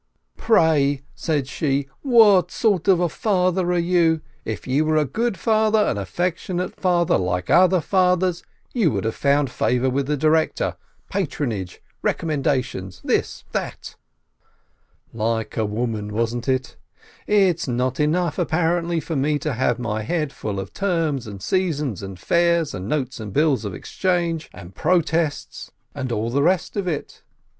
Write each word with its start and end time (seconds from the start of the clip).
"Pray," 0.37 1.03
said 1.13 1.47
she, 1.47 1.87
"what 2.01 2.49
sort 2.49 2.87
of 2.87 2.99
a 2.99 3.07
father 3.07 3.71
are 3.71 3.77
you? 3.77 4.21
If 4.45 4.65
you 4.65 4.83
were 4.83 4.97
a 4.97 5.05
good 5.05 5.37
father, 5.37 5.77
an 5.77 5.99
affectionate 5.99 6.75
father, 6.75 7.19
like 7.19 7.51
other 7.51 7.81
fathers, 7.81 8.41
you 8.73 8.89
would 8.89 9.03
have 9.03 9.13
found 9.13 9.51
favor 9.51 9.91
with 9.91 10.07
the 10.07 10.17
director, 10.17 10.75
patronage, 11.11 11.83
recommendations, 12.01 12.99
this— 13.03 13.45
that!" 13.51 13.95
Like 15.29 15.55
a 15.55 15.65
woman, 15.65 16.11
wasn't 16.11 16.47
it? 16.49 16.77
It's 17.27 17.67
not 17.67 17.99
enough, 17.99 18.39
apparently, 18.39 19.01
for 19.01 19.15
me 19.15 19.37
to 19.37 19.53
have 19.53 19.77
my 19.77 20.01
head 20.01 20.33
full 20.33 20.59
of 20.59 20.73
terms 20.73 21.27
and 21.27 21.43
seasons 21.43 22.01
and 22.01 22.19
fairs 22.19 22.73
and 22.73 22.87
notes 22.89 23.19
and 23.19 23.31
bills 23.31 23.65
of 23.65 23.75
exchange 23.75 24.49
and 24.51 24.73
"protests" 24.73 25.69
and 25.93 26.11
all 26.11 26.31
GYMNASIYE 26.31 26.33
169 26.33 26.33
the 26.33 26.43
rest 26.43 26.75
of 26.75 26.87
it. 26.87 27.23